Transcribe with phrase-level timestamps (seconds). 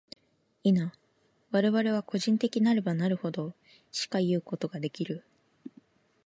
[0.63, 0.89] 否、
[1.51, 3.53] 我々は個人的なればなるほど、
[3.91, 5.23] しかいうことができる。